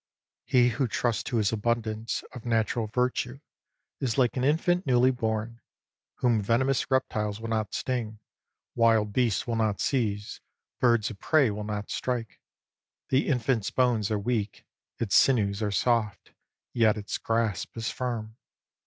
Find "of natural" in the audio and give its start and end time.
2.33-2.87